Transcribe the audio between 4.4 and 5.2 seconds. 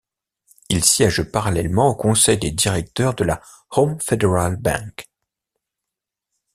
Bank.